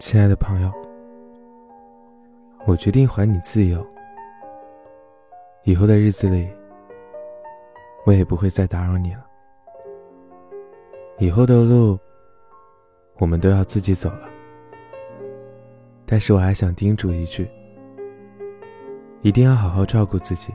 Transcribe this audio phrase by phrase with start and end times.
[0.00, 0.72] 亲爱的朋友，
[2.64, 3.86] 我决定还你自由。
[5.64, 6.48] 以后的日子里，
[8.06, 9.26] 我也不会再打扰你了。
[11.18, 11.98] 以后的路，
[13.18, 14.26] 我们都要自己走了。
[16.06, 17.46] 但是我还想叮嘱一句：
[19.20, 20.50] 一定要好好照顾自己。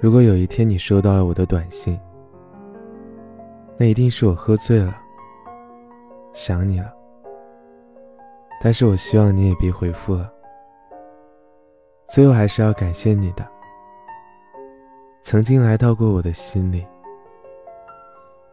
[0.00, 2.00] 如果有一天你收到了我的短信，
[3.76, 4.98] 那一定是我喝醉了，
[6.32, 6.90] 想你了。
[8.62, 10.30] 但是我希望你也别回复了。
[12.06, 13.48] 最后还是要感谢你的，
[15.22, 16.86] 曾经来到过我的心里，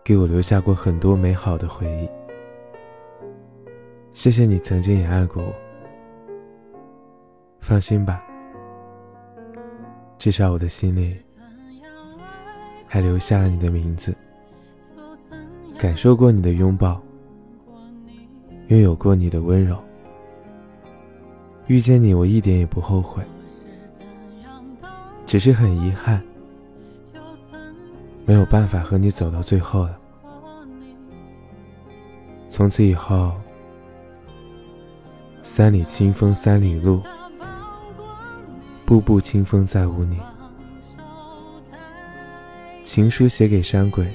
[0.06, 2.10] 给我留下过很多美好的回忆。
[4.14, 5.54] 谢谢你曾经也爱过我。
[7.60, 8.24] 放心吧，
[10.18, 11.18] 至少我的心里
[12.88, 14.16] 还留下了你的名字。
[15.78, 17.02] 感受过你的拥抱，
[18.68, 19.78] 拥有过你的温柔，
[21.68, 23.22] 遇见你我一点也不后悔，
[25.26, 26.24] 只是很遗憾，
[28.26, 29.98] 没有办法和你走到最后了。
[32.50, 33.34] 从此以后，
[35.42, 37.02] 三里清风三里路，
[38.86, 40.18] 步步清风再无你。
[42.84, 44.08] 情书写给山鬼。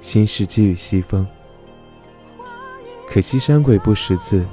[0.00, 1.24] 心事寄予西风，
[3.08, 4.44] 可惜山鬼不识字，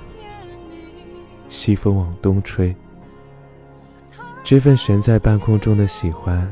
[1.49, 2.75] 西风往东吹
[4.43, 6.51] 这份悬在半空中的喜欢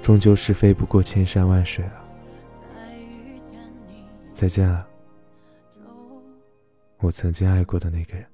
[0.00, 2.06] 终究是飞不过千山万水了。
[4.32, 4.86] 再见了
[6.98, 8.26] 我曾经爱过的那个人。